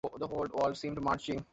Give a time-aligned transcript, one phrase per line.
[0.17, 1.45] The whole world seemed marching.